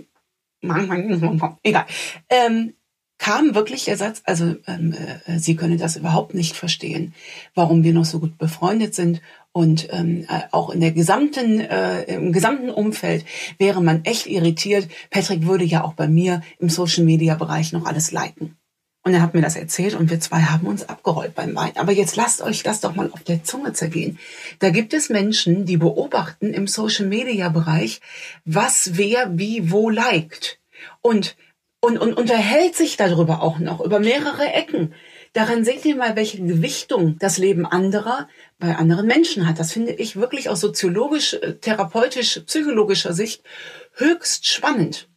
egal. 1.62 1.86
Ähm, 2.28 2.74
kam 3.18 3.54
wirklich 3.54 3.84
der 3.84 3.96
Satz, 3.96 4.22
also 4.24 4.54
ähm, 4.66 4.94
äh, 5.26 5.38
sie 5.38 5.56
könne 5.56 5.76
das 5.76 5.96
überhaupt 5.96 6.34
nicht 6.34 6.56
verstehen, 6.56 7.14
warum 7.54 7.82
wir 7.82 7.92
noch 7.92 8.04
so 8.04 8.20
gut 8.20 8.38
befreundet 8.38 8.94
sind 8.94 9.20
und 9.52 9.88
ähm, 9.90 10.24
äh, 10.28 10.42
auch 10.52 10.70
in 10.70 10.80
der 10.80 10.92
gesamten 10.92 11.60
äh, 11.60 12.04
im 12.04 12.32
gesamten 12.32 12.70
Umfeld 12.70 13.24
wäre 13.58 13.82
man 13.82 14.04
echt 14.04 14.26
irritiert. 14.26 14.88
Patrick 15.10 15.46
würde 15.46 15.64
ja 15.64 15.82
auch 15.82 15.94
bei 15.94 16.06
mir 16.06 16.42
im 16.60 16.68
Social 16.68 17.04
Media 17.04 17.34
Bereich 17.34 17.72
noch 17.72 17.86
alles 17.86 18.12
liken. 18.12 18.56
Und 19.08 19.14
er 19.14 19.22
hat 19.22 19.32
mir 19.32 19.40
das 19.40 19.56
erzählt 19.56 19.94
und 19.94 20.10
wir 20.10 20.20
zwei 20.20 20.42
haben 20.42 20.66
uns 20.66 20.86
abgerollt 20.86 21.34
beim 21.34 21.56
Wein. 21.56 21.72
Aber 21.76 21.92
jetzt 21.92 22.14
lasst 22.16 22.42
euch 22.42 22.62
das 22.62 22.82
doch 22.82 22.94
mal 22.94 23.10
auf 23.10 23.22
der 23.22 23.42
Zunge 23.42 23.72
zergehen. 23.72 24.18
Da 24.58 24.68
gibt 24.68 24.92
es 24.92 25.08
Menschen, 25.08 25.64
die 25.64 25.78
beobachten 25.78 26.52
im 26.52 26.66
Social 26.66 27.06
Media 27.06 27.48
Bereich, 27.48 28.02
was 28.44 28.98
wer 28.98 29.38
wie 29.38 29.70
wo 29.70 29.88
liked. 29.88 30.58
Und 31.00 31.36
und, 31.80 31.96
und 31.96 32.18
unterhält 32.18 32.76
sich 32.76 32.98
darüber 32.98 33.42
auch 33.42 33.58
noch, 33.58 33.80
über 33.80 33.98
mehrere 33.98 34.52
Ecken. 34.52 34.92
Daran 35.32 35.64
seht 35.64 35.86
ihr 35.86 35.96
mal, 35.96 36.14
welche 36.14 36.42
Gewichtung 36.42 37.16
das 37.18 37.38
Leben 37.38 37.64
anderer 37.64 38.28
bei 38.58 38.76
anderen 38.76 39.06
Menschen 39.06 39.48
hat. 39.48 39.58
Das 39.58 39.72
finde 39.72 39.92
ich 39.92 40.16
wirklich 40.16 40.50
aus 40.50 40.60
soziologisch, 40.60 41.32
äh, 41.32 41.54
therapeutisch, 41.54 42.40
psychologischer 42.44 43.14
Sicht 43.14 43.42
höchst 43.94 44.46
spannend. 44.46 45.08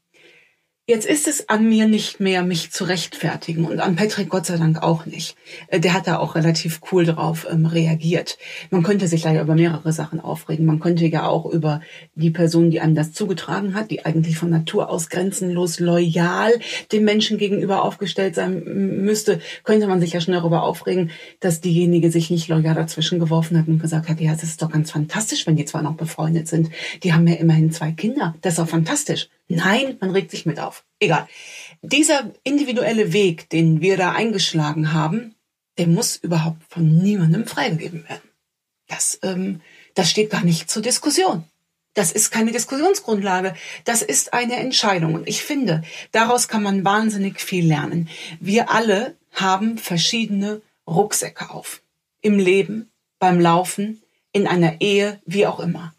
Jetzt 0.92 1.06
ist 1.06 1.30
es 1.30 1.48
an 1.48 1.70
mir 1.70 1.88
nicht 1.88 2.20
mehr, 2.20 2.44
mich 2.44 2.72
zu 2.72 2.84
rechtfertigen 2.84 3.64
und 3.64 3.80
an 3.80 3.96
Patrick 3.96 4.28
Gott 4.28 4.46
sei 4.46 4.58
Dank 4.58 4.84
auch 4.84 5.06
nicht. 5.06 5.38
Äh, 5.68 5.80
der 5.80 5.94
hat 5.94 6.06
da 6.06 6.18
auch 6.18 6.36
relativ 6.36 6.82
cool 6.92 7.06
drauf 7.06 7.48
ähm, 7.50 7.66
reagiert. 7.66 8.38
Man 8.72 8.84
könnte 8.84 9.08
sich 9.08 9.24
leider 9.24 9.42
über 9.42 9.56
mehrere 9.56 9.94
Sachen 9.94 10.20
aufregen. 10.20 10.66
Man 10.66 10.82
könnte 10.82 11.06
ja 11.06 11.30
auch 11.30 11.46
über 11.46 11.80
die 12.16 12.30
Person, 12.30 12.72
die 12.72 12.82
einem 12.82 12.94
das 12.94 13.14
zugetragen 13.14 13.74
hat, 13.74 13.90
die 13.90 14.04
eigentlich 14.04 14.36
von 14.38 14.50
Natur 14.50 14.90
aus 14.90 15.08
grenzenlos 15.08 15.80
loyal 15.80 16.52
dem 16.92 17.06
Menschen 17.06 17.38
gegenüber 17.38 17.84
aufgestellt 17.84 18.36
sein 18.36 18.62
müsste, 18.62 19.40
könnte 19.64 19.88
man 19.88 20.02
sich 20.02 20.12
ja 20.12 20.20
schon 20.20 20.34
darüber 20.34 20.64
aufregen, 20.64 21.12
dass 21.40 21.62
diejenige 21.62 22.12
sich 22.12 22.30
nicht 22.32 22.50
loyal 22.50 22.76
dazwischen 22.76 23.20
geworfen 23.22 23.58
hat 23.58 23.70
und 23.70 23.80
gesagt 23.80 24.10
hat, 24.10 24.20
ja, 24.20 24.34
das 24.34 24.44
ist 24.44 24.62
doch 24.62 24.70
ganz 24.70 24.92
fantastisch, 24.92 25.48
wenn 25.48 25.56
die 25.56 25.64
zwar 25.64 25.84
noch 25.84 25.96
befreundet 25.96 26.50
sind. 26.50 26.70
Die 27.04 27.14
haben 27.14 27.26
ja 27.28 27.36
immerhin 27.36 27.72
zwei 27.72 27.94
Kinder. 27.94 28.36
Das 28.42 28.56
ist 28.56 28.60
doch 28.60 28.68
fantastisch. 28.68 29.30
Nein, 29.56 29.98
man 30.00 30.12
regt 30.12 30.32
sich 30.32 30.46
mit 30.46 30.60
auf. 30.60 30.84
Egal. 31.00 31.28
Dieser 31.82 32.32
individuelle 32.44 33.14
Weg, 33.14 33.50
den 33.50 33.82
wir 33.82 33.98
da 33.98 34.12
eingeschlagen 34.12 34.94
haben, 34.94 35.36
der 35.78 35.88
muss 35.88 36.16
überhaupt 36.16 36.62
von 36.70 36.98
niemandem 36.98 37.46
freigegeben 37.46 38.08
werden. 38.08 38.30
Das, 38.88 39.20
ähm, 39.24 39.62
das 39.96 40.10
steht 40.10 40.30
gar 40.30 40.44
nicht 40.44 40.70
zur 40.70 40.82
Diskussion. 40.82 41.44
Das 41.94 42.12
ist 42.12 42.32
keine 42.32 42.52
Diskussionsgrundlage. 42.52 43.54
Das 43.84 44.02
ist 44.02 44.34
eine 44.34 44.56
Entscheidung. 44.56 45.14
Und 45.16 45.28
ich 45.28 45.44
finde, 45.44 45.82
daraus 46.12 46.48
kann 46.48 46.64
man 46.64 46.86
wahnsinnig 46.86 47.42
viel 47.42 47.68
lernen. 47.68 48.10
Wir 48.40 48.72
alle 48.72 49.16
haben 49.34 49.78
verschiedene 49.78 50.62
Rucksäcke 50.88 51.50
auf. 51.50 51.82
Im 52.22 52.40
Leben, 52.40 52.90
beim 53.20 53.40
Laufen, 53.40 54.02
in 54.32 54.48
einer 54.48 54.80
Ehe, 54.80 55.22
wie 55.26 55.46
auch 55.46 55.60
immer. 55.60 55.94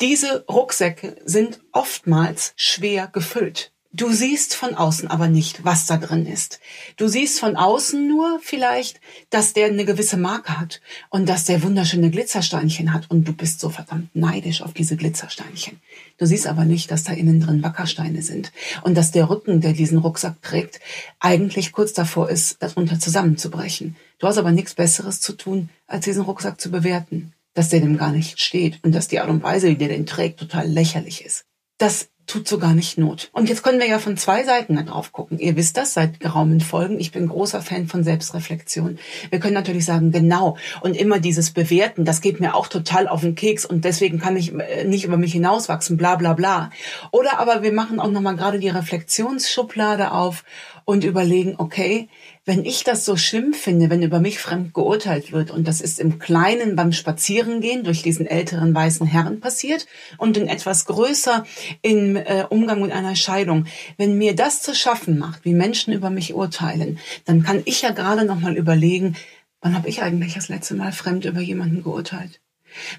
Diese 0.00 0.44
Rucksäcke 0.48 1.16
sind 1.24 1.58
oftmals 1.72 2.52
schwer 2.54 3.08
gefüllt. 3.08 3.72
Du 3.92 4.12
siehst 4.12 4.54
von 4.54 4.76
außen 4.76 5.08
aber 5.08 5.26
nicht, 5.26 5.64
was 5.64 5.86
da 5.86 5.96
drin 5.96 6.24
ist. 6.24 6.60
Du 6.96 7.08
siehst 7.08 7.40
von 7.40 7.56
außen 7.56 8.06
nur 8.06 8.38
vielleicht, 8.40 9.00
dass 9.30 9.54
der 9.54 9.66
eine 9.66 9.84
gewisse 9.84 10.16
Marke 10.16 10.60
hat 10.60 10.80
und 11.10 11.28
dass 11.28 11.46
der 11.46 11.64
wunderschöne 11.64 12.10
Glitzersteinchen 12.10 12.92
hat 12.92 13.10
und 13.10 13.26
du 13.26 13.32
bist 13.32 13.58
so 13.58 13.70
verdammt 13.70 14.14
neidisch 14.14 14.62
auf 14.62 14.72
diese 14.72 14.94
Glitzersteinchen. 14.94 15.80
Du 16.16 16.26
siehst 16.26 16.46
aber 16.46 16.64
nicht, 16.64 16.92
dass 16.92 17.02
da 17.02 17.12
innen 17.12 17.40
drin 17.40 17.64
Wackersteine 17.64 18.22
sind 18.22 18.52
und 18.82 18.94
dass 18.94 19.10
der 19.10 19.28
Rücken, 19.28 19.60
der 19.60 19.72
diesen 19.72 19.98
Rucksack 19.98 20.40
trägt, 20.42 20.78
eigentlich 21.18 21.72
kurz 21.72 21.92
davor 21.92 22.30
ist, 22.30 22.62
darunter 22.62 23.00
zusammenzubrechen. 23.00 23.96
Du 24.20 24.28
hast 24.28 24.38
aber 24.38 24.52
nichts 24.52 24.74
Besseres 24.74 25.20
zu 25.20 25.32
tun, 25.32 25.70
als 25.88 26.04
diesen 26.04 26.22
Rucksack 26.22 26.60
zu 26.60 26.70
bewerten 26.70 27.32
dass 27.58 27.70
der 27.70 27.80
dem 27.80 27.98
gar 27.98 28.12
nicht 28.12 28.40
steht 28.40 28.78
und 28.84 28.94
dass 28.94 29.08
die 29.08 29.18
Art 29.18 29.28
und 29.28 29.42
Weise, 29.42 29.66
wie 29.66 29.74
der 29.74 29.88
den 29.88 30.06
trägt, 30.06 30.38
total 30.38 30.68
lächerlich 30.68 31.24
ist. 31.24 31.44
Das 31.76 32.08
tut 32.28 32.46
so 32.46 32.58
gar 32.58 32.74
nicht 32.74 32.98
Not. 32.98 33.30
Und 33.32 33.48
jetzt 33.48 33.64
können 33.64 33.80
wir 33.80 33.88
ja 33.88 33.98
von 33.98 34.16
zwei 34.16 34.44
Seiten 34.44 34.76
da 34.76 34.82
drauf 34.82 35.12
gucken. 35.12 35.40
Ihr 35.40 35.56
wisst 35.56 35.76
das 35.76 35.94
seit 35.94 36.20
geraumen 36.20 36.60
Folgen. 36.60 37.00
Ich 37.00 37.10
bin 37.10 37.26
großer 37.26 37.60
Fan 37.60 37.88
von 37.88 38.04
Selbstreflexion. 38.04 38.98
Wir 39.30 39.40
können 39.40 39.54
natürlich 39.54 39.86
sagen, 39.86 40.12
genau. 40.12 40.56
Und 40.82 40.96
immer 40.96 41.18
dieses 41.18 41.50
Bewerten, 41.50 42.04
das 42.04 42.20
geht 42.20 42.38
mir 42.38 42.54
auch 42.54 42.68
total 42.68 43.08
auf 43.08 43.22
den 43.22 43.34
Keks 43.34 43.64
und 43.64 43.84
deswegen 43.84 44.20
kann 44.20 44.36
ich 44.36 44.54
äh, 44.54 44.84
nicht 44.84 45.04
über 45.04 45.16
mich 45.16 45.32
hinauswachsen, 45.32 45.96
bla, 45.96 46.14
bla, 46.14 46.34
bla. 46.34 46.70
Oder 47.10 47.40
aber 47.40 47.62
wir 47.62 47.72
machen 47.72 47.98
auch 47.98 48.10
nochmal 48.10 48.36
gerade 48.36 48.60
die 48.60 48.68
Reflexionsschublade 48.68 50.12
auf 50.12 50.44
und 50.84 51.04
überlegen, 51.04 51.54
okay, 51.58 52.08
wenn 52.48 52.64
ich 52.64 52.82
das 52.82 53.04
so 53.04 53.18
schlimm 53.18 53.52
finde, 53.52 53.90
wenn 53.90 54.00
über 54.02 54.20
mich 54.20 54.38
fremd 54.38 54.72
geurteilt 54.72 55.32
wird, 55.32 55.50
und 55.50 55.68
das 55.68 55.82
ist 55.82 56.00
im 56.00 56.18
Kleinen 56.18 56.76
beim 56.76 56.92
Spazierengehen 56.92 57.84
durch 57.84 58.02
diesen 58.02 58.26
älteren 58.26 58.74
weißen 58.74 59.06
Herren 59.06 59.40
passiert 59.40 59.86
und 60.16 60.38
in 60.38 60.48
etwas 60.48 60.86
größer 60.86 61.44
im 61.82 62.16
äh, 62.16 62.46
Umgang 62.48 62.80
mit 62.80 62.90
einer 62.90 63.16
Scheidung, 63.16 63.66
wenn 63.98 64.16
mir 64.16 64.34
das 64.34 64.62
zu 64.62 64.74
schaffen 64.74 65.18
macht, 65.18 65.44
wie 65.44 65.52
Menschen 65.52 65.92
über 65.92 66.08
mich 66.08 66.32
urteilen, 66.32 66.98
dann 67.26 67.42
kann 67.42 67.60
ich 67.66 67.82
ja 67.82 67.90
gerade 67.90 68.24
noch 68.24 68.40
mal 68.40 68.56
überlegen, 68.56 69.14
wann 69.60 69.74
habe 69.74 69.90
ich 69.90 70.00
eigentlich 70.00 70.32
das 70.32 70.48
letzte 70.48 70.74
Mal 70.74 70.92
fremd 70.92 71.26
über 71.26 71.40
jemanden 71.40 71.82
geurteilt? 71.82 72.40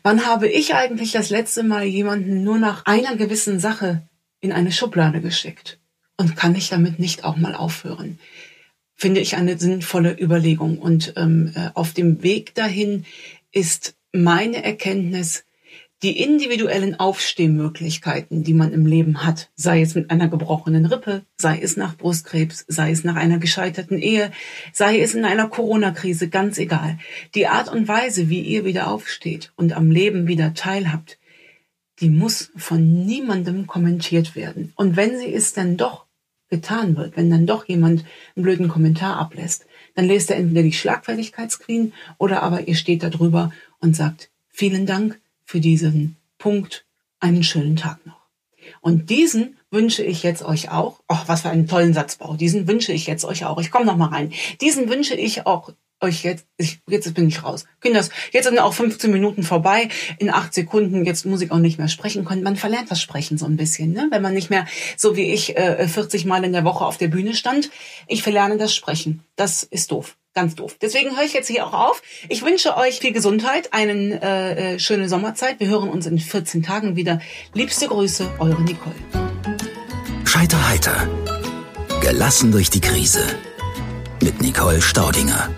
Wann 0.03 0.27
habe 0.27 0.47
ich 0.47 0.75
eigentlich 0.75 1.13
das 1.13 1.31
letzte 1.31 1.63
Mal 1.63 1.85
jemanden 1.85 2.43
nur 2.43 2.59
nach 2.59 2.85
einer 2.85 3.15
gewissen 3.15 3.59
Sache 3.59 4.03
in 4.41 4.51
eine 4.51 4.71
Schublade 4.71 5.21
geschickt? 5.21 5.79
Und 6.17 6.35
kann 6.35 6.53
ich 6.53 6.69
damit 6.69 6.99
nicht 6.99 7.23
auch 7.23 7.37
mal 7.37 7.55
aufhören? 7.55 8.19
Finde 9.01 9.21
ich 9.21 9.37
eine 9.37 9.57
sinnvolle 9.57 10.11
Überlegung. 10.19 10.77
Und 10.77 11.13
ähm, 11.15 11.53
äh, 11.55 11.69
auf 11.73 11.93
dem 11.93 12.21
Weg 12.21 12.53
dahin 12.53 13.05
ist 13.53 13.95
meine 14.11 14.61
Erkenntnis, 14.61 15.45
die 16.03 16.21
individuellen 16.21 16.99
Aufstehmöglichkeiten, 16.99 18.43
die 18.43 18.53
man 18.53 18.73
im 18.73 18.85
Leben 18.85 19.25
hat, 19.25 19.51
sei 19.55 19.81
es 19.81 19.95
mit 19.95 20.11
einer 20.11 20.27
gebrochenen 20.27 20.85
Rippe, 20.85 21.23
sei 21.37 21.61
es 21.61 21.77
nach 21.77 21.95
Brustkrebs, 21.95 22.65
sei 22.67 22.91
es 22.91 23.05
nach 23.05 23.15
einer 23.15 23.37
gescheiterten 23.37 23.99
Ehe, 23.99 24.33
sei 24.73 24.99
es 24.99 25.15
in 25.15 25.23
einer 25.23 25.47
Corona-Krise, 25.47 26.27
ganz 26.27 26.57
egal. 26.57 26.99
Die 27.35 27.47
Art 27.47 27.69
und 27.69 27.87
Weise, 27.87 28.27
wie 28.27 28.41
ihr 28.41 28.65
wieder 28.65 28.91
aufsteht 28.91 29.53
und 29.55 29.71
am 29.71 29.91
Leben 29.91 30.27
wieder 30.27 30.53
teilhabt, 30.53 31.19
die 32.01 32.09
muss 32.09 32.51
von 32.57 33.05
niemandem 33.05 33.65
kommentiert 33.65 34.35
werden. 34.35 34.73
Und 34.75 34.97
wenn 34.97 35.17
sie 35.17 35.33
es 35.33 35.53
dann 35.53 35.77
doch 35.77 36.08
getan 36.49 36.97
wird, 36.97 37.15
wenn 37.15 37.29
dann 37.29 37.45
doch 37.45 37.67
jemand 37.67 38.05
einen 38.35 38.43
blöden 38.43 38.67
Kommentar 38.67 39.17
ablässt, 39.17 39.65
dann 39.95 40.05
lest 40.05 40.29
er 40.31 40.37
entweder 40.37 40.63
die 40.63 40.73
Schlagfertigkeitsqueen 40.73 41.93
oder 42.17 42.43
aber 42.43 42.67
ihr 42.67 42.75
steht 42.75 43.03
da 43.03 43.09
drüber 43.09 43.51
und 43.79 43.95
sagt, 43.95 44.29
vielen 44.49 44.85
Dank 44.85 45.19
für 45.45 45.59
diesen 45.59 46.15
Punkt, 46.37 46.85
einen 47.19 47.43
schönen 47.43 47.75
Tag 47.75 48.05
noch. 48.05 48.19
Und 48.81 49.09
diesen 49.09 49.57
wünsche 49.71 50.03
ich 50.03 50.23
jetzt 50.23 50.43
euch 50.43 50.71
auch. 50.71 51.01
Ach, 51.07 51.27
was 51.27 51.41
für 51.41 51.49
einen 51.49 51.67
tollen 51.67 51.93
Satzbau. 51.93 52.35
Diesen 52.35 52.67
wünsche 52.67 52.93
ich 52.93 53.07
jetzt 53.07 53.25
euch 53.25 53.45
auch. 53.45 53.59
Ich 53.59 53.71
komme 53.71 53.85
noch 53.85 53.97
mal 53.97 54.09
rein. 54.09 54.31
Diesen 54.61 54.89
wünsche 54.89 55.15
ich 55.15 55.45
auch 55.45 55.71
euch 56.01 56.23
jetzt, 56.23 56.45
ich, 56.57 56.79
jetzt 56.87 57.13
bin 57.13 57.27
ich 57.27 57.43
raus. 57.43 57.65
Kinders, 57.81 58.09
jetzt 58.31 58.45
sind 58.45 58.59
auch 58.59 58.73
15 58.73 59.11
Minuten 59.11 59.43
vorbei, 59.43 59.89
in 60.17 60.29
acht 60.29 60.53
Sekunden, 60.53 61.05
jetzt 61.05 61.25
muss 61.25 61.41
ich 61.41 61.51
auch 61.51 61.57
nicht 61.57 61.77
mehr 61.77 61.87
sprechen 61.87 62.25
können. 62.25 62.43
Man 62.43 62.55
verlernt 62.55 62.91
das 62.91 63.01
Sprechen 63.01 63.37
so 63.37 63.45
ein 63.45 63.57
bisschen, 63.57 63.93
ne? 63.93 64.07
wenn 64.11 64.21
man 64.21 64.33
nicht 64.33 64.49
mehr, 64.49 64.65
so 64.97 65.15
wie 65.15 65.31
ich, 65.33 65.57
äh, 65.57 65.87
40 65.87 66.25
Mal 66.25 66.43
in 66.43 66.53
der 66.53 66.63
Woche 66.63 66.85
auf 66.85 66.97
der 66.97 67.07
Bühne 67.07 67.35
stand. 67.35 67.69
Ich 68.07 68.23
verlerne 68.23 68.57
das 68.57 68.75
Sprechen. 68.75 69.23
Das 69.35 69.63
ist 69.63 69.91
doof. 69.91 70.15
Ganz 70.35 70.55
doof. 70.55 70.77
Deswegen 70.79 71.17
höre 71.17 71.25
ich 71.25 71.33
jetzt 71.33 71.47
hier 71.47 71.65
auch 71.65 71.73
auf. 71.73 72.01
Ich 72.29 72.43
wünsche 72.43 72.77
euch 72.77 72.99
viel 72.99 73.11
Gesundheit, 73.11 73.73
eine 73.73 74.21
äh, 74.21 74.75
äh, 74.75 74.79
schöne 74.79 75.09
Sommerzeit. 75.09 75.59
Wir 75.59 75.67
hören 75.67 75.89
uns 75.89 76.05
in 76.05 76.19
14 76.19 76.61
Tagen 76.61 76.95
wieder. 76.95 77.19
Liebste 77.53 77.87
Grüße, 77.87 78.29
eure 78.37 78.61
Nicole. 78.61 78.95
Scheiter 80.25 80.69
heiter. 80.69 81.09
Gelassen 82.01 82.51
durch 82.51 82.69
die 82.69 82.79
Krise. 82.79 83.25
Mit 84.21 84.39
Nicole 84.41 84.81
Staudinger. 84.81 85.49